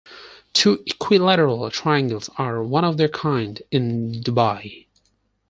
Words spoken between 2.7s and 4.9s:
of their kind in Dubai.